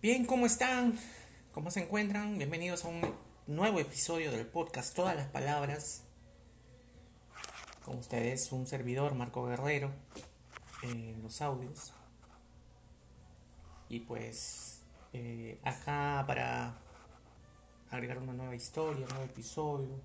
[0.00, 0.98] Bien, ¿cómo están?
[1.52, 2.38] ¿Cómo se encuentran?
[2.38, 3.14] Bienvenidos a un
[3.46, 6.04] nuevo episodio del podcast Todas las Palabras.
[7.84, 9.92] Con ustedes, un servidor, Marco Guerrero,
[10.82, 11.92] en los audios.
[13.90, 14.80] Y pues,
[15.12, 16.78] eh, acá para
[17.90, 20.00] agregar una nueva historia, un nuevo episodio,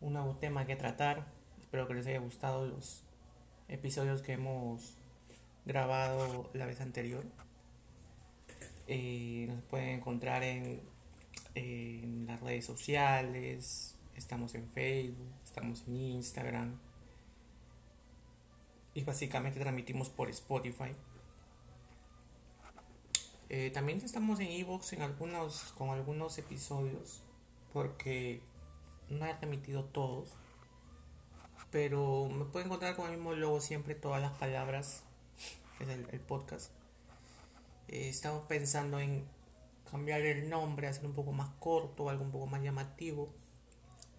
[0.00, 1.26] un nuevo tema que tratar.
[1.60, 3.04] Espero que les haya gustado los
[3.68, 4.96] episodios que hemos
[5.64, 7.24] grabado la vez anterior.
[8.86, 10.80] Eh, nos pueden encontrar en,
[11.54, 16.78] en las redes sociales, estamos en Facebook, estamos en Instagram
[18.94, 20.92] y básicamente transmitimos por Spotify.
[23.52, 27.20] Eh, también estamos en Evox en algunos, con algunos episodios
[27.72, 28.40] porque
[29.08, 30.30] no he transmitido todos.
[31.72, 35.02] Pero me pueden encontrar con el mismo logo siempre, todas las palabras,
[35.80, 36.70] es el, el podcast.
[37.88, 39.24] Eh, estamos pensando en
[39.90, 43.28] cambiar el nombre, hacer un poco más corto, algo un poco más llamativo.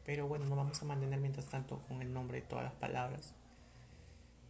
[0.06, 3.34] Pero bueno, nos vamos a mantener mientras tanto con el nombre de todas las palabras.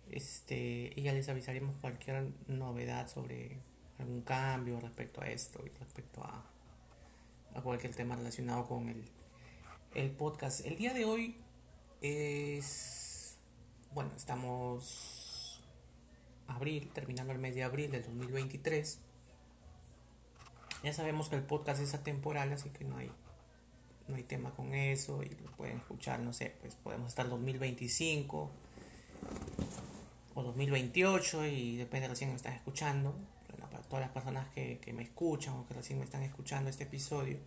[0.10, 3.60] Este, y ya les avisaremos cualquier novedad sobre
[4.02, 6.44] algún cambio respecto a esto y respecto a,
[7.62, 9.04] cualquier tema relacionado con el,
[9.94, 10.66] el podcast.
[10.66, 11.36] El día de hoy
[12.02, 13.38] es,
[13.94, 15.62] bueno, estamos
[16.48, 19.00] abril, terminando el mes de abril del 2023.
[20.84, 23.12] Ya sabemos que el podcast es atemporal, así que no hay,
[24.08, 28.52] no hay tema con eso y lo pueden escuchar, no sé, pues podemos estar 2025
[30.34, 33.14] o 2028 y depende de recién me están escuchando.
[33.92, 37.40] Todas las personas que, que, me escuchan o que recién me están escuchando este episodio,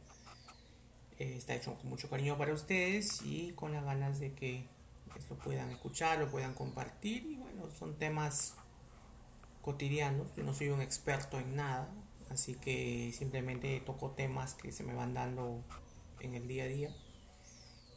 [1.19, 4.67] eh, está hecho con mucho cariño para ustedes y con las ganas de que
[5.11, 8.57] pues, lo puedan escuchar, lo puedan compartir y bueno, son temas
[9.63, 10.37] cotidianos.
[10.37, 11.89] Yo no soy un experto en nada,
[12.31, 15.63] Así que simplemente toco temas que se me van dando
[16.21, 16.91] en el día a día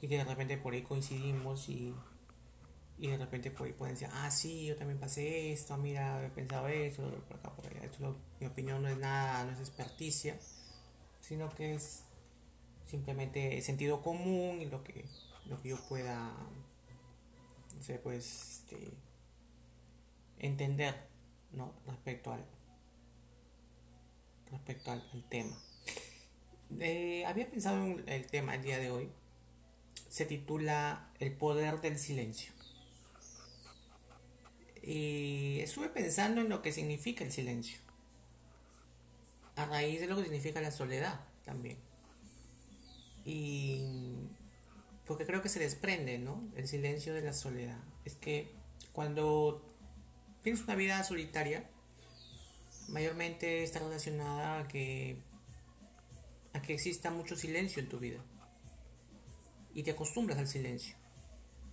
[0.02, 1.94] y que de repente por ahí coincidimos y,
[3.00, 7.04] y de repente pueden decir, ah, sí, yo también pasé esto, mira, he pensado eso,
[7.28, 7.84] por acá, por allá.
[7.84, 10.40] Esto, lo, mi opinión no es nada, no es experticia,
[11.20, 12.04] sino que es
[12.88, 15.06] simplemente sentido común y lo que,
[15.46, 16.34] lo que yo pueda,
[17.76, 18.92] no sé, pues, este,
[20.40, 20.96] entender,
[21.52, 21.74] ¿no?
[21.86, 22.44] Respecto al,
[24.50, 25.56] respecto al, al tema.
[26.80, 29.12] Eh, había pensado en el tema el día de hoy.
[30.10, 32.57] Se titula El poder del silencio.
[34.88, 37.78] Y estuve pensando en lo que significa el silencio.
[39.58, 41.78] A raíz de lo que significa la soledad también.
[43.26, 43.84] Y
[45.06, 46.42] porque creo que se desprende, ¿no?
[46.56, 47.78] El silencio de la soledad.
[48.06, 48.50] Es que
[48.94, 49.62] cuando
[50.42, 51.70] tienes una vida solitaria,
[52.88, 55.18] mayormente está relacionada a que,
[56.54, 58.24] a que exista mucho silencio en tu vida.
[59.74, 60.96] Y te acostumbras al silencio.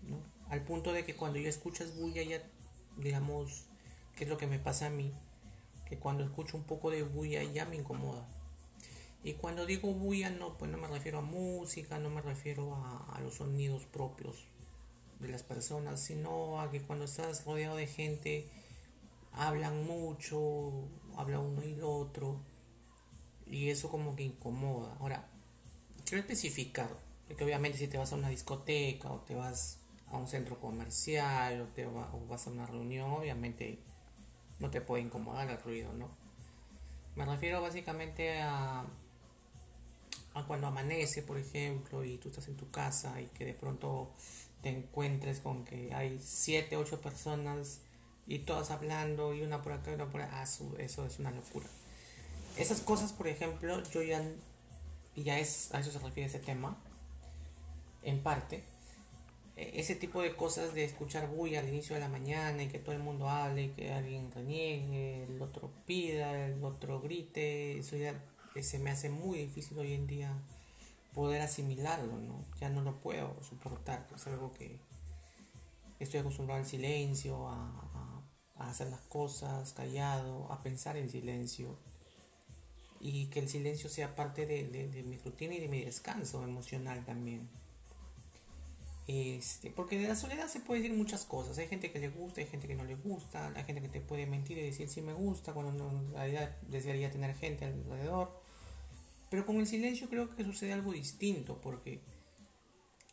[0.03, 0.21] ¿no?
[0.49, 2.43] Al punto de que cuando ya escuchas bulla, ya,
[2.97, 3.67] digamos,
[4.17, 5.13] que es lo que me pasa a mí,
[5.87, 8.27] que cuando escucho un poco de bulla ya me incomoda.
[9.23, 13.17] Y cuando digo bulla, no, pues no me refiero a música, no me refiero a,
[13.17, 14.45] a los sonidos propios
[15.19, 18.49] de las personas, sino a que cuando estás rodeado de gente,
[19.33, 22.41] hablan mucho, habla uno y el otro,
[23.47, 24.97] y eso como que incomoda.
[25.01, 25.29] Ahora,
[26.05, 26.91] quiero especificar,
[27.27, 29.79] porque obviamente si te vas a una discoteca o te vas
[30.15, 33.79] a un centro comercial o, te vas a una reunión, obviamente
[34.61, 36.09] no te puede incomodar el ruido, ¿no?
[37.17, 38.85] Me refiero básicamente a,
[40.35, 44.13] a cuando amanece, por ejemplo, y tú estás en tu casa y que de pronto
[44.63, 47.81] te encuentres con que hay 7, 8 personas
[48.27, 50.45] y todas hablando y una por acá y una por allá, ah,
[50.79, 51.67] eso es una locura.
[52.57, 54.25] Esas cosas, por ejemplo, yo ya,
[55.17, 56.77] ya es, a eso se refiere ese tema,
[58.03, 58.65] en parte,
[59.57, 62.95] ese tipo de cosas de escuchar bulla al inicio de la mañana y que todo
[62.95, 68.21] el mundo hable y que alguien reniegue, el otro pida, el otro grite, eso ya
[68.61, 70.37] se me hace muy difícil hoy en día
[71.15, 72.45] poder asimilarlo, ¿no?
[72.61, 74.81] Ya no lo puedo soportar, es algo que
[76.01, 78.23] estoy acostumbrado al silencio, a,
[78.57, 81.79] a hacer las cosas callado, a pensar en silencio
[83.01, 87.05] y que el silencio sea parte de, de, mi rutina y de mi descanso emocional
[87.05, 87.51] también.
[89.07, 91.59] Este, porque de la soledad se puede decir muchas cosas.
[91.59, 94.01] Hay gente que le gusta, hay gente que no le gusta, hay gente que te
[94.01, 98.41] puede mentir y decir sí me gusta cuando en realidad desearía tener gente alrededor.
[99.31, 102.01] Pero con el silencio creo que sucede algo distinto, porque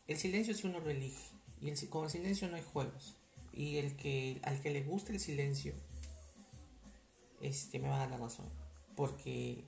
[0.08, 3.16] el silencio si uno lo y con el silencio no hay juegos.
[3.52, 5.74] Y el que, al que le guste el silencio,
[7.40, 8.46] este, me va a dar la razón.
[8.96, 9.64] Porque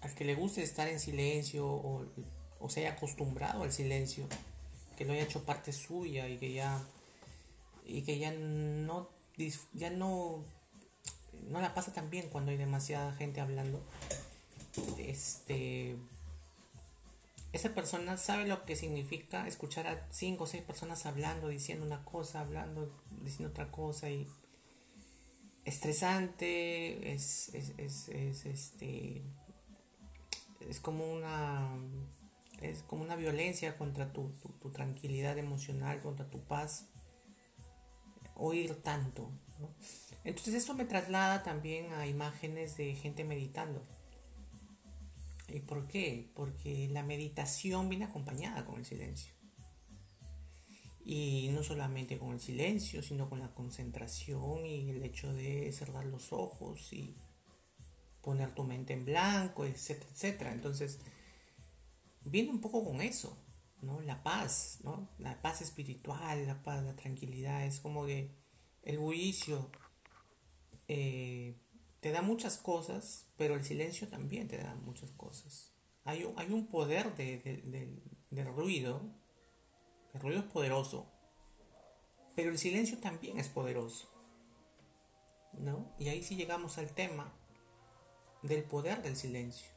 [0.00, 2.06] al que le guste estar en silencio o,
[2.58, 4.28] o se haya acostumbrado al silencio,
[4.96, 6.82] que lo haya hecho parte suya y que ya
[7.84, 9.10] y que ya no
[9.74, 10.44] ya no
[11.48, 13.82] no la pasa tan bien cuando hay demasiada gente hablando
[14.98, 15.96] este
[17.52, 22.04] esa persona sabe lo que significa escuchar a cinco o seis personas hablando diciendo una
[22.04, 22.90] cosa hablando
[23.22, 24.28] diciendo otra cosa y
[25.64, 29.22] estresante es, es, es, es este
[30.68, 31.70] es como una
[32.60, 34.30] es como una violencia contra tu,
[34.60, 36.86] tu, tranquilidad emocional, contra tu paz,
[38.34, 39.30] oír tanto.
[40.24, 43.86] Entonces esto me traslada también a imágenes de gente meditando.
[45.48, 46.30] ¿Y por qué?
[46.34, 49.32] Porque la meditación viene acompañada con el silencio.
[51.04, 56.04] Y no solamente con el silencio, sino con la concentración y el hecho de cerrar
[56.04, 57.14] los ojos y
[58.22, 60.52] poner tu mente en blanco, etcétera, etcétera.
[60.52, 60.98] Entonces,
[62.26, 63.38] viene un poco con eso,
[63.80, 64.00] ¿no?
[64.00, 65.08] La paz, ¿no?
[65.18, 68.34] La paz espiritual, la paz, la tranquilidad, es como que
[68.82, 69.70] el bullicio
[70.88, 71.56] eh,
[72.00, 75.72] te da muchas cosas, pero el silencio también te da muchas cosas.
[76.04, 77.38] Hay un, hay un poder de,
[78.30, 79.02] del ruido,
[80.14, 81.10] el ruido es poderoso,
[82.34, 84.08] pero el silencio también es poderoso,
[85.52, 85.94] ¿no?
[85.98, 87.32] Y ahí sí llegamos al tema
[88.42, 89.75] del poder del silencio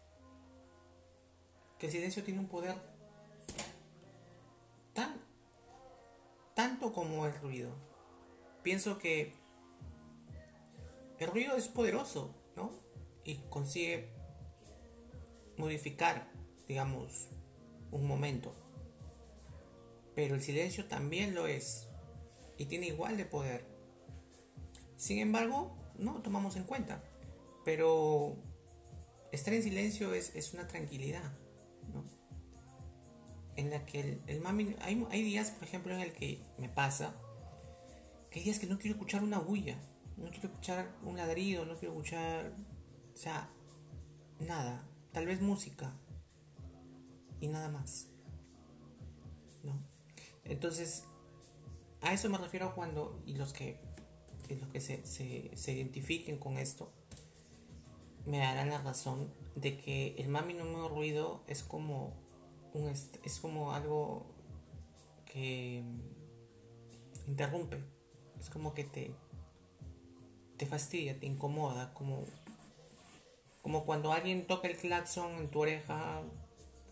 [1.79, 2.75] que el silencio tiene un poder
[4.93, 5.15] tan
[6.53, 7.71] tanto como el ruido.
[8.63, 9.33] Pienso que
[11.17, 12.71] el ruido es poderoso, ¿no?
[13.23, 14.09] Y consigue
[15.57, 16.29] modificar,
[16.67, 17.29] digamos,
[17.91, 18.53] un momento.
[20.15, 21.87] Pero el silencio también lo es
[22.57, 23.65] y tiene igual de poder.
[24.97, 27.01] Sin embargo, no lo tomamos en cuenta.
[27.63, 28.35] Pero
[29.31, 31.31] estar en silencio es, es una tranquilidad
[33.59, 34.75] en la que el, mami...
[34.81, 37.13] Hay, días, por ejemplo, en el que me pasa
[38.31, 39.75] que hay días que no quiero escuchar una bulla,
[40.15, 42.53] no quiero escuchar un ladrido, no quiero escuchar...
[43.13, 43.49] O sea,
[44.39, 44.87] nada.
[45.11, 45.93] Tal vez música.
[47.41, 48.07] Y nada más.
[49.63, 49.77] ¿No?
[50.45, 51.03] Entonces,
[52.01, 53.21] a eso me refiero cuando...
[53.25, 53.79] Y los que,
[54.49, 56.93] los que se, se, se identifiquen con esto,
[58.25, 62.28] me darán la razón de que el mami no me ruido es como
[62.87, 64.25] es como algo
[65.25, 65.83] que
[67.27, 67.83] interrumpe,
[68.39, 69.15] es como que te,
[70.57, 72.25] te fastidia, te incomoda, como,
[73.61, 76.21] como cuando alguien toca el claxon en tu oreja,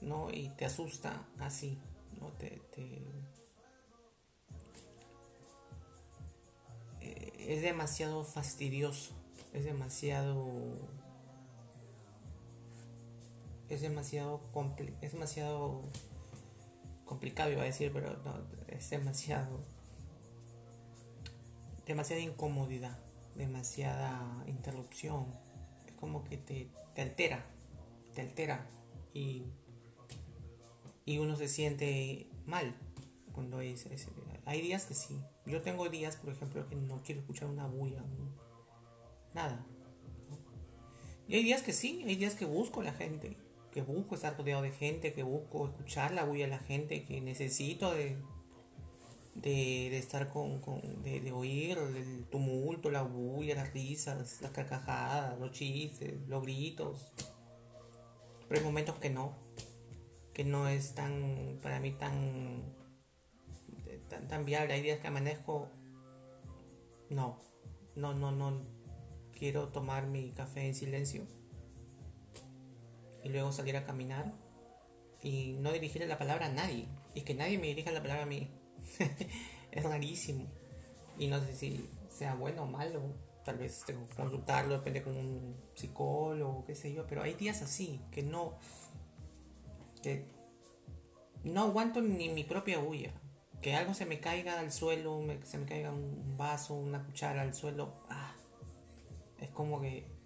[0.02, 0.32] ¿no?
[0.32, 1.78] Y te asusta así,
[2.20, 2.32] ¿no?
[2.34, 2.62] Te,
[7.02, 9.14] eh, es demasiado fastidioso,
[9.54, 10.74] es demasiado
[13.70, 14.42] es demasiado,
[15.02, 15.84] es demasiado
[17.06, 18.36] complicado, iba a decir, pero no,
[18.68, 19.60] es demasiado,
[21.86, 22.98] demasiada incomodidad,
[23.36, 25.34] demasiada interrupción.
[25.86, 27.44] Es como que te, te altera,
[28.14, 28.68] te altera
[29.14, 29.44] y,
[31.06, 32.76] y uno se siente mal
[33.34, 33.88] cuando es,
[34.46, 35.22] Hay días que sí.
[35.46, 38.04] Yo tengo días, por ejemplo, que no quiero escuchar una bulla,
[39.34, 39.66] nada.
[41.28, 43.38] Y hay días que sí, hay días que busco a la gente
[43.78, 47.22] que busco estar rodeado de gente, que busco escuchar la bulla de la gente, que
[47.22, 48.18] necesito de,
[49.36, 50.60] de, estar con,
[51.04, 57.14] de, oír el tumulto, la bulla, las risas, las carcajadas, los chistes, los gritos.
[58.48, 59.38] Pero hay momentos que no,
[60.34, 62.74] que no es tan, para mí tan,
[64.10, 64.74] tan, tan viable.
[64.74, 65.70] Hay días que amanezco,
[67.12, 67.40] no,
[67.96, 68.60] no, no, no,
[69.38, 71.37] quiero tomar mi café en silencio
[73.24, 74.34] y luego salir a caminar
[75.22, 78.28] y no dirigirle la palabra a nadie y que nadie me dirija la palabra a
[78.28, 78.50] mí.
[79.72, 80.46] es rarísimo.
[81.18, 83.02] Y no sé si sea bueno o malo.
[83.44, 87.08] Tal vez tengo que consultarlo, depende con un psicólogo, qué sé yo.
[87.08, 88.60] Pero hay días así que no.
[90.04, 90.26] que
[91.44, 93.14] no aguanto ni mi propia bulla.
[93.62, 97.56] Que algo se me caiga al suelo, se me caiga un vaso, una cuchara al
[97.56, 98.04] suelo.
[98.10, 98.36] Ah,
[99.40, 100.17] es como que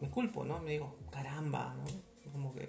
[0.00, 0.60] me culpo, ¿no?
[0.60, 1.84] Me digo, caramba, ¿no?
[2.32, 2.68] Como que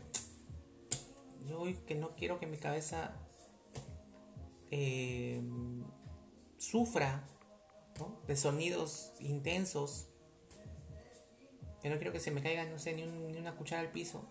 [1.48, 3.14] yo que no quiero que mi cabeza
[4.70, 5.42] eh,
[6.58, 7.28] sufra
[8.28, 10.08] de sonidos intensos
[11.84, 14.24] Yo no quiero que se me caiga, no sé, ni, ni una cuchara al piso.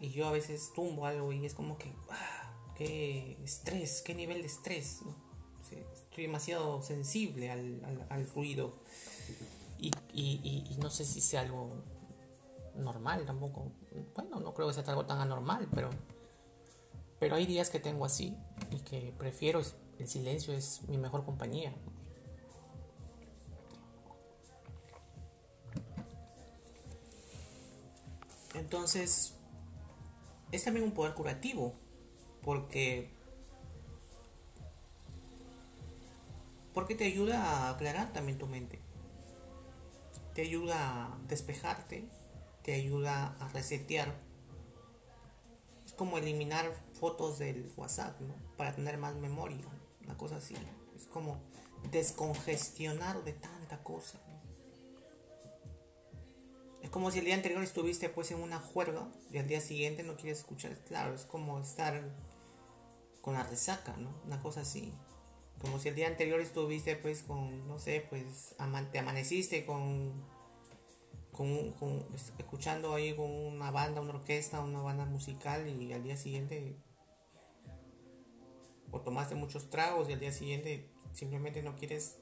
[0.00, 4.40] Y yo a veces tumbo algo y es como que, ah, qué estrés, qué nivel
[4.40, 5.00] de estrés.
[5.92, 8.78] estoy demasiado sensible al, al, ruido.
[9.78, 11.70] Y, y, no sé si sea algo
[12.74, 13.70] normal tampoco.
[14.14, 15.90] Bueno, no creo que sea algo tan anormal, pero,
[17.20, 18.36] pero hay días que tengo así
[18.70, 19.62] y que prefiero,
[19.98, 21.72] el silencio es mi mejor compañía.
[28.54, 29.34] Entonces,
[30.50, 31.74] es también un poder curativo,
[32.42, 33.10] porque
[36.74, 38.78] porque te ayuda a aclarar también tu mente.
[40.38, 42.08] Te ayuda a despejarte,
[42.62, 44.14] te ayuda a resetear.
[45.84, 48.36] Es como eliminar fotos del WhatsApp, ¿no?
[48.56, 49.66] Para tener más memoria,
[50.04, 50.54] una cosa así.
[50.94, 51.42] Es como
[51.90, 54.20] descongestionar de tanta cosa.
[56.84, 60.04] Es como si el día anterior estuviste pues en una juerga y al día siguiente
[60.04, 60.78] no quieres escuchar.
[60.84, 62.14] Claro, es como estar
[63.22, 64.14] con la resaca, ¿no?
[64.24, 64.94] Una cosa así.
[65.60, 68.54] Como si el día anterior estuviste pues con, no sé, pues
[68.92, 70.24] te amaneciste con,
[71.32, 72.06] con, con,
[72.38, 76.76] escuchando ahí con una banda, una orquesta, una banda musical y al día siguiente
[78.90, 82.18] o tomaste muchos tragos y al día siguiente simplemente no quieres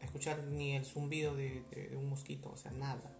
[0.00, 3.16] escuchar ni el zumbido de un mosquito, o sea, nada.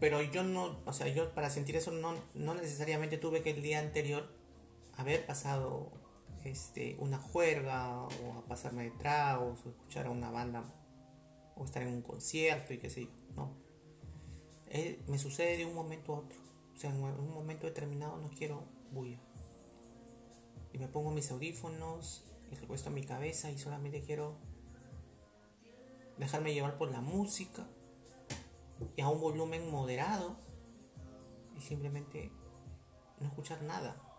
[0.00, 3.62] Pero yo no, o sea, yo para sentir eso no, no necesariamente tuve que el
[3.62, 4.26] día anterior
[4.96, 5.92] haber pasado
[6.44, 10.64] este, una juerga o a pasarme de tragos o escuchar a una banda
[11.56, 13.10] o estar en un concierto y qué sé yo.
[13.36, 13.56] No.
[14.68, 16.38] Eh, me sucede de un momento a otro.
[16.74, 19.18] O sea, en un momento determinado no quiero bulla.
[20.72, 24.36] Y me pongo mis audífonos y recuesto mi cabeza y solamente quiero
[26.18, 27.66] dejarme llevar por la música
[28.96, 30.36] y a un volumen moderado
[31.56, 32.30] y simplemente
[33.18, 34.09] no escuchar nada.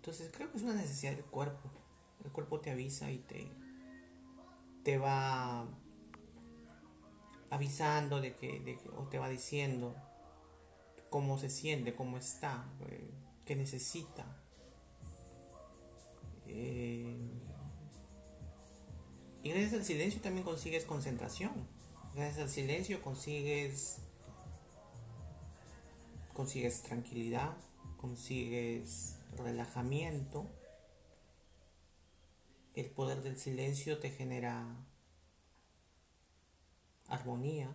[0.00, 1.68] Entonces creo que es una necesidad del cuerpo.
[2.24, 3.50] El cuerpo te avisa y te,
[4.82, 5.68] te va
[7.50, 9.94] avisando de que, o te va diciendo
[11.10, 13.10] cómo se siente, cómo está, eh,
[13.44, 14.24] qué necesita.
[16.46, 17.18] Eh,
[19.42, 21.52] y gracias al silencio también consigues concentración.
[22.14, 23.98] Gracias al silencio consigues
[26.32, 27.54] consigues tranquilidad,
[27.98, 30.50] consigues relajamiento.
[32.74, 34.76] El poder del silencio te genera
[37.08, 37.74] armonía.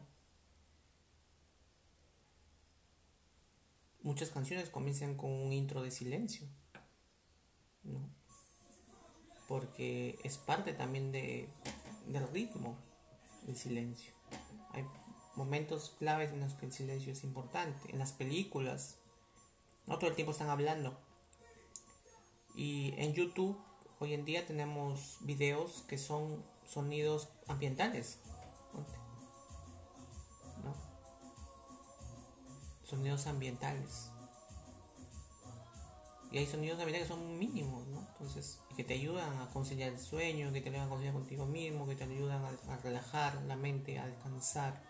[4.02, 6.48] Muchas canciones comienzan con un intro de silencio,
[7.84, 8.10] ¿no?
[9.48, 11.50] Porque es parte también de,
[12.08, 12.78] del ritmo,
[13.48, 14.14] el silencio.
[14.72, 14.86] Hay
[15.36, 17.92] momentos claves en los que el silencio es importante.
[17.92, 18.98] En las películas,
[19.86, 20.98] no todo el tiempo están hablando.
[22.56, 23.58] Y en YouTube
[24.00, 28.20] hoy en día tenemos videos que son sonidos ambientales.
[32.84, 34.12] Sonidos ambientales.
[36.32, 38.06] Y hay sonidos ambientales que son mínimos, ¿no?
[38.12, 41.88] Entonces, que te ayudan a conciliar el sueño, que te ayudan a conciliar contigo mismo,
[41.88, 44.84] que te ayudan a, relajar la mente, a descansar,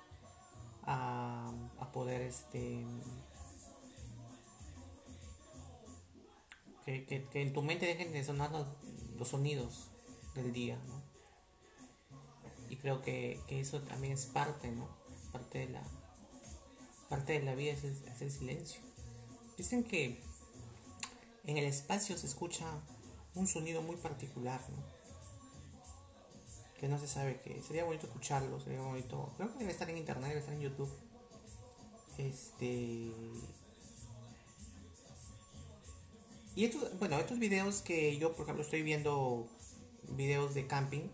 [0.83, 1.53] a,
[1.93, 2.85] poder este
[6.85, 9.89] que, en tu mente dejen de sonar los, sonidos
[10.35, 11.01] del día, ¿no?
[12.69, 14.87] Y creo que, eso también es parte, ¿no?
[15.31, 15.83] Parte de la
[17.09, 18.81] parte de la vida es el silencio.
[19.57, 20.21] Dicen que
[21.45, 22.65] en el espacio se escucha
[23.35, 24.83] un sonido muy particular, ¿no?
[26.79, 27.61] Que no se sabe qué.
[27.61, 29.33] Sería bonito escucharlo, sería bonito.
[29.37, 30.91] Creo que debe estar en internet, debe estar en YouTube.
[32.17, 33.11] Este.
[36.55, 39.47] Y estos, bueno, estos videos que yo, por ejemplo, estoy viendo
[40.03, 41.09] videos de camping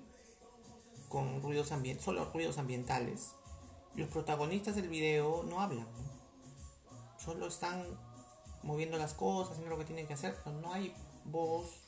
[1.10, 3.34] con ruidos ambientales, solo ruidos ambientales.
[3.96, 5.88] Los protagonistas del video no hablan,
[7.18, 7.84] solo están
[8.64, 10.94] moviendo las cosas, haciendo lo que tienen que hacer, pero no hay
[11.26, 11.88] voz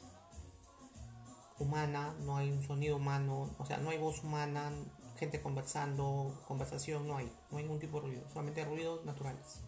[1.60, 4.74] humana, no hay un sonido humano, o sea, no hay voz humana,
[5.18, 9.62] gente conversando, conversación, no hay, no hay ningún tipo de ruido, solamente ruidos naturales.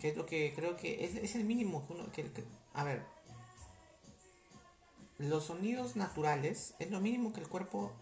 [0.00, 2.30] Que es lo que creo que es, el mínimo que uno, que,
[2.74, 3.04] a ver,
[5.18, 7.92] los sonidos naturales es lo mínimo que el cuerpo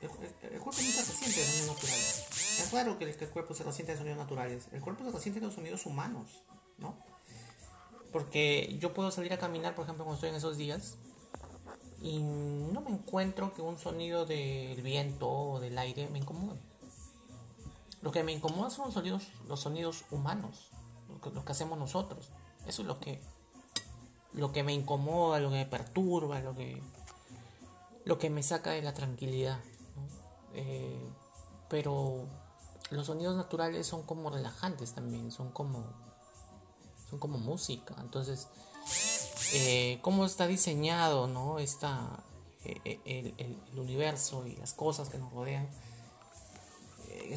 [0.00, 2.26] el, cuerpo nunca se siente de sonidos naturales.
[2.58, 4.68] Es raro que el, que el, cuerpo se resiente de sonidos naturales.
[4.72, 6.42] El cuerpo se resiente de los sonidos humanos,
[6.78, 6.96] ¿no?
[8.10, 10.96] Porque yo puedo salir a caminar, por ejemplo, cuando estoy en esos días,
[12.02, 16.58] y no me encuentro que un sonido del viento o del aire me incomode.
[18.00, 20.69] Lo que me incomoda son los sonidos, los sonidos humanos,
[21.32, 22.28] lo que, hacemos nosotros.
[22.66, 23.20] Eso es lo que,
[24.32, 26.82] lo que me incomoda, lo que me perturba, lo que,
[28.04, 29.60] lo que me saca de la tranquilidad.
[30.54, 31.10] Eh,
[31.68, 32.26] pero
[32.90, 35.84] los sonidos naturales son como relajantes también, son como,
[37.08, 37.94] son como música.
[38.00, 38.48] Entonces,
[39.54, 41.58] eh, cómo está diseñado, ¿no?
[41.58, 42.24] Está
[42.64, 45.68] eh, el, universo y las cosas que nos rodean.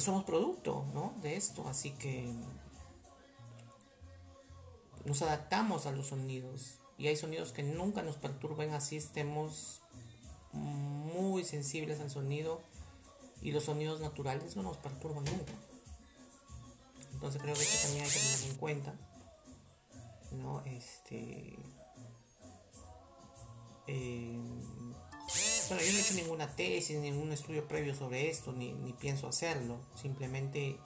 [0.00, 1.12] Somos producto, ¿no?
[1.22, 2.34] De esto, así que
[5.04, 9.82] nos adaptamos a los sonidos y hay sonidos que nunca nos perturben, así estemos
[10.52, 12.62] muy sensibles al sonido
[13.42, 15.52] y los sonidos naturales no nos perturban nunca.
[17.12, 18.94] Entonces creo que esto también hay que tener en cuenta.
[20.32, 20.62] ¿no?
[20.64, 21.56] Este,
[23.86, 24.38] eh,
[25.68, 29.78] bueno, yo no he hecho ninguna tesis, ningún estudio previo sobre esto, ni, pienso hacerlo.
[29.94, 30.78] Simplemente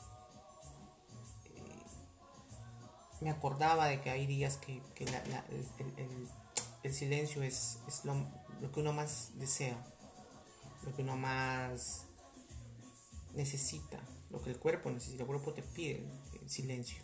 [3.21, 4.81] me acordaba de que hay días que,
[6.83, 9.77] el, silencio es, lo, que uno más desea,
[10.85, 12.05] lo que uno más
[13.35, 15.23] necesita, lo que el cuerpo necesita.
[15.23, 16.07] El cuerpo te pide
[16.41, 17.03] el silencio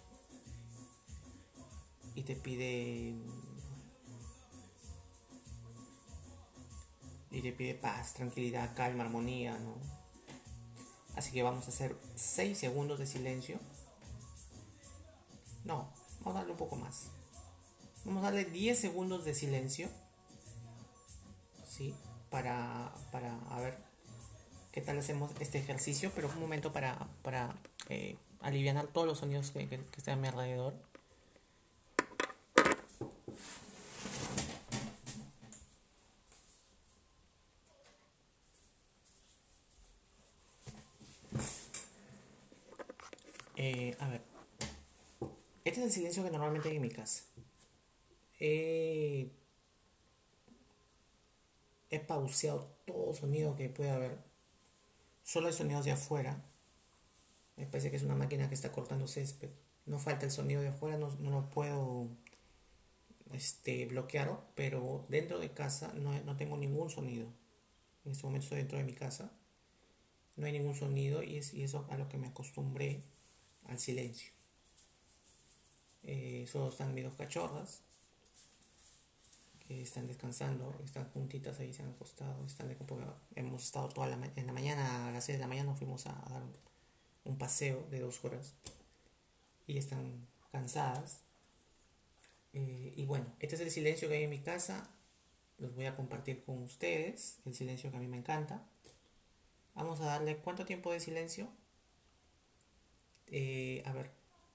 [2.15, 3.17] y te pide
[7.31, 9.75] y te pide paz, tranquilidad, calma, armonía, ¿no?
[11.17, 13.59] Así que vamos a hacer 6 segundos de silencio.
[15.65, 15.93] No,
[16.25, 17.11] vamos a darle un poco más.
[18.05, 19.89] Vamos a darle 10 segundos de silencio.
[21.69, 21.95] ¿Sí?
[22.31, 23.79] Para, para ver
[24.73, 27.55] qué tal hacemos este ejercicio, pero un momento para, para
[27.89, 30.75] eh, aliviar todos los sonidos que, que están a mi alrededor.
[43.57, 44.34] Eh, a ver.
[45.75, 47.25] Este es el silencio que normalmente hay en mi casa.
[48.39, 49.29] he
[52.07, 54.17] pauseado todo sonido que pueda haber.
[55.25, 56.45] Solo hay sonidos de afuera.
[57.57, 59.51] Me parece que es una máquina que está cortando césped.
[59.85, 62.07] No falta el sonido de afuera, no, no lo puedo
[63.33, 67.27] este, bloquear, pero dentro de casa no, no tengo ningún sonido.
[68.05, 69.33] En este momento estoy dentro de mi casa.
[70.37, 73.03] No hay ningún sonido y es y eso a lo que me acostumbré
[73.65, 74.35] al silencio.
[76.05, 77.81] Eh, solo están mis dos cachorras
[79.67, 82.77] que están descansando, están juntitas ahí, se han acostado, están de,
[83.35, 86.13] hemos estado toda la en la mañana, a las 6 de la mañana fuimos a,
[86.29, 86.43] dar
[87.25, 88.53] un, paseo de dos horas
[89.67, 91.21] y están cansadas.
[92.53, 94.91] Eh, y bueno, este es el silencio que hay en mi casa,
[95.59, 98.63] los voy a compartir con ustedes, el silencio que a mí me encanta.
[99.75, 101.49] Vamos a darle cuánto tiempo de silencio,
[103.29, 104.11] eh, a ver,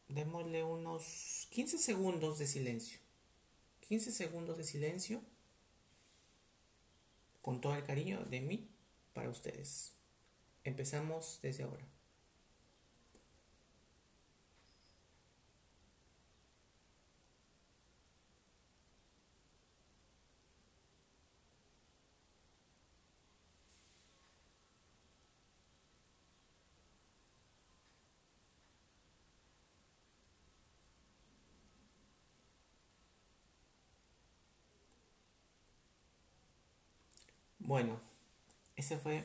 [0.09, 2.99] démosle unos 15 segundos de silencio.
[3.87, 5.21] 15 segundos de silencio
[7.41, 8.67] con todo el cariño de mí
[9.13, 9.93] para ustedes.
[10.63, 11.87] Empezamos desde ahora.
[37.69, 37.99] Bueno,
[38.77, 39.23] ese fue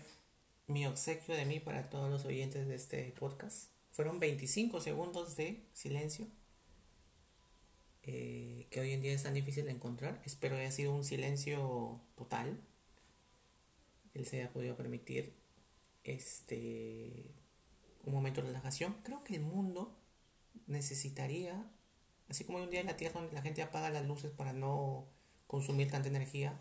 [0.66, 3.70] mi obsequio de mí para todos los oyentes de este podcast.
[3.90, 6.26] Fueron 25 segundos de silencio
[8.02, 10.20] eh, que hoy en día es tan difícil de encontrar.
[10.26, 12.60] Espero haya sido un silencio total.
[14.12, 15.32] Él se haya podido permitir
[16.04, 17.30] este
[18.02, 18.94] un momento de relajación.
[19.04, 19.96] Creo que el mundo
[20.66, 21.64] necesitaría,
[22.28, 24.52] así como hoy un día en la Tierra donde la gente apaga las luces para
[24.52, 25.06] no
[25.46, 26.60] consumir tanta energía,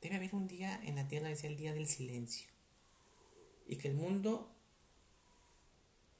[0.00, 2.48] Debe haber un día en la tierra que sea el día del silencio.
[3.66, 4.50] Y que el mundo,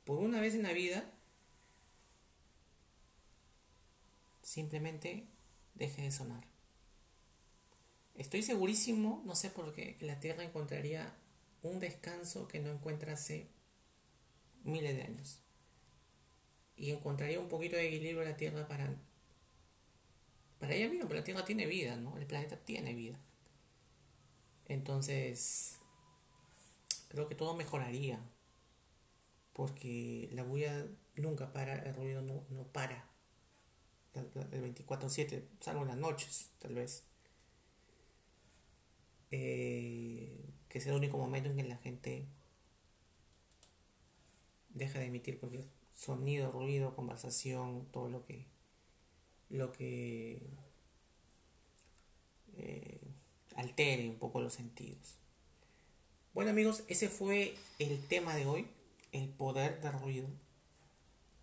[0.05, 1.11] por una vez en la vida,
[4.43, 5.25] simplemente
[5.75, 6.45] deje de sonar.
[8.17, 11.15] Estoy segurísimo, no sé por qué, que la Tierra encontraría
[11.63, 13.49] un descanso que no encuentra hace
[14.63, 15.41] miles de años.
[16.77, 18.95] Y encontraría un poquito de equilibrio en la Tierra para,
[20.59, 22.19] para ella misma, porque la Tierra tiene vida, ¿no?
[22.19, 23.19] El planeta tiene vida.
[24.71, 25.79] Entonces,
[27.09, 28.21] creo que todo mejoraría.
[29.53, 33.05] Porque la bulla nunca para, el ruido no, no para.
[34.15, 37.05] El 24-7, salvo en las noches, tal vez.
[39.31, 42.27] eh, que es el único momento en que la gente
[44.71, 48.47] deja de emitir cualquier sonido, ruido, conversación, todo lo que
[49.49, 50.49] lo que
[52.57, 53.01] eh,
[53.61, 55.17] altere un poco los sentidos.
[56.33, 58.67] Bueno amigos, ese fue el tema de hoy,
[59.13, 60.29] el poder del ruido.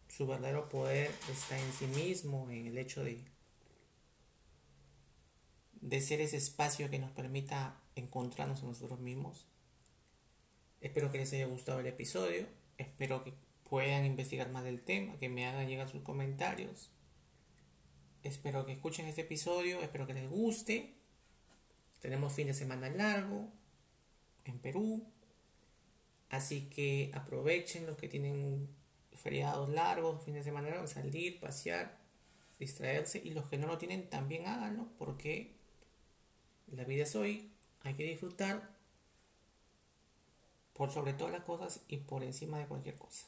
[0.08, 3.20] Su verdadero poder está en sí mismo, en el hecho de,
[5.82, 9.46] de ser ese espacio que nos permita encontrarnos a nosotros mismos.
[10.82, 13.34] Espero que les haya gustado el episodio, espero que
[13.70, 16.90] puedan investigar más del tema, que me hagan llegar sus comentarios.
[18.24, 20.97] Espero que escuchen este episodio, espero que les guste.
[22.00, 23.52] Tenemos fin de semana largo
[24.46, 25.04] en Perú,
[26.30, 28.70] así que aprovechen los que tienen
[29.14, 31.98] feriados largos, fin de semana largo, salir, pasear,
[32.60, 35.56] distraerse y los que no lo tienen también háganlo porque
[36.68, 38.76] la vida es hoy, hay que disfrutar
[40.74, 43.26] por sobre todas las cosas y por encima de cualquier cosa.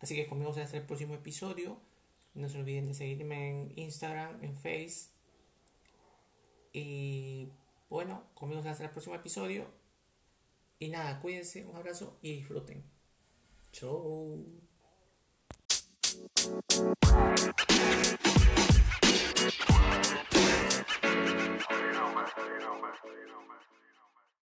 [0.00, 1.78] Así que conmigo será hasta el próximo episodio.
[2.34, 5.08] No se olviden de seguirme en Instagram, en Face.
[6.72, 7.48] Y
[7.92, 9.66] bueno, conmigo hasta el próximo episodio.
[10.78, 12.82] Y nada, cuídense, un abrazo y disfruten.
[13.70, 14.42] Chau.